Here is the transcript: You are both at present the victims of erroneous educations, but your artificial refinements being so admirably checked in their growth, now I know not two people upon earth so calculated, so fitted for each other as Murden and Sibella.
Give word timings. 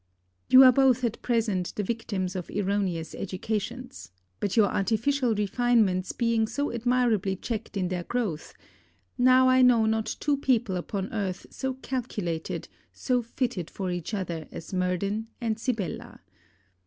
You 0.49 0.63
are 0.63 0.71
both 0.71 1.03
at 1.03 1.21
present 1.21 1.75
the 1.75 1.83
victims 1.83 2.35
of 2.35 2.49
erroneous 2.49 3.13
educations, 3.13 4.11
but 4.39 4.57
your 4.57 4.65
artificial 4.65 5.35
refinements 5.35 6.11
being 6.11 6.47
so 6.47 6.73
admirably 6.73 7.35
checked 7.35 7.77
in 7.77 7.89
their 7.89 8.03
growth, 8.03 8.55
now 9.15 9.47
I 9.47 9.61
know 9.61 9.85
not 9.85 10.07
two 10.19 10.37
people 10.37 10.75
upon 10.75 11.13
earth 11.13 11.45
so 11.51 11.75
calculated, 11.83 12.67
so 12.91 13.21
fitted 13.21 13.69
for 13.69 13.91
each 13.91 14.15
other 14.15 14.47
as 14.51 14.73
Murden 14.73 15.27
and 15.39 15.59
Sibella. 15.59 16.21